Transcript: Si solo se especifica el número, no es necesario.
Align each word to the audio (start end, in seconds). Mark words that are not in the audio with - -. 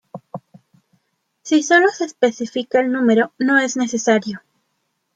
Si 1.43 1.61
solo 1.61 1.89
se 1.89 2.05
especifica 2.05 2.79
el 2.79 2.91
número, 2.91 3.33
no 3.37 3.59
es 3.59 3.77
necesario. 3.77 4.41